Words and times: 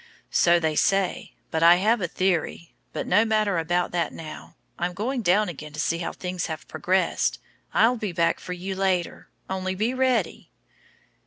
"So 0.31 0.59
they 0.59 0.75
say; 0.75 1.35
but 1.51 1.61
I 1.61 1.75
have 1.75 2.01
a 2.01 2.07
theory 2.07 2.73
but 2.91 3.05
no 3.05 3.23
matter 3.23 3.59
about 3.59 3.91
that 3.91 4.11
now. 4.11 4.55
I'm 4.79 4.95
going 4.95 5.21
down 5.21 5.47
again 5.47 5.73
to 5.73 5.79
see 5.79 5.99
how 5.99 6.11
things 6.11 6.47
have 6.47 6.67
progressed. 6.67 7.37
I'll 7.71 7.97
be 7.97 8.11
back 8.11 8.39
for 8.39 8.53
you 8.53 8.73
later. 8.75 9.29
Only 9.47 9.75
be 9.75 9.93
ready." 9.93 10.49